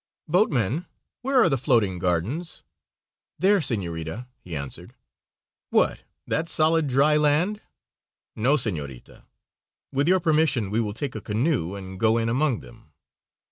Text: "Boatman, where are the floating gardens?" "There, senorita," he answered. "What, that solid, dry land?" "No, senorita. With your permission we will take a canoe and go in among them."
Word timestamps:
"Boatman, 0.27 0.87
where 1.21 1.43
are 1.43 1.47
the 1.47 1.59
floating 1.59 1.99
gardens?" 1.99 2.63
"There, 3.37 3.61
senorita," 3.61 4.25
he 4.39 4.55
answered. 4.55 4.95
"What, 5.69 6.01
that 6.25 6.49
solid, 6.49 6.87
dry 6.87 7.17
land?" 7.17 7.61
"No, 8.35 8.57
senorita. 8.57 9.25
With 9.91 10.07
your 10.07 10.19
permission 10.19 10.71
we 10.71 10.81
will 10.81 10.93
take 10.95 11.13
a 11.13 11.21
canoe 11.21 11.75
and 11.75 11.99
go 11.99 12.17
in 12.17 12.29
among 12.29 12.61
them." 12.61 12.93